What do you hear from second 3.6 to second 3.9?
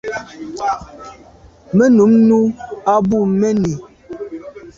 i.